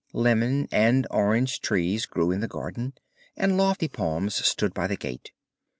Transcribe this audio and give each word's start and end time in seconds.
Lemon 0.13 0.67
and 0.71 1.05
orange 1.11 1.59
trees 1.61 2.07
grew 2.07 2.31
in 2.31 2.39
the 2.39 2.47
garden, 2.47 2.93
and 3.37 3.55
lofty 3.55 3.87
palms 3.87 4.33
stood 4.43 4.73
by 4.73 4.87
the 4.87 4.97
gate. 4.97 5.31